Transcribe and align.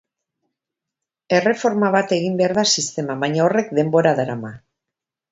Erreforma 1.39 1.91
bat 1.95 2.13
egin 2.17 2.39
behar 2.39 2.55
da 2.59 2.63
sisteman, 2.81 3.21
baina 3.25 3.43
horrek 3.49 3.69
denbora 3.81 4.15
darama. 4.21 4.51